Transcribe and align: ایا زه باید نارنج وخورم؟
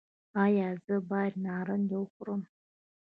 ایا 0.43 0.69
زه 0.85 0.95
باید 1.09 1.33
نارنج 1.45 1.89
وخورم؟ 1.99 2.41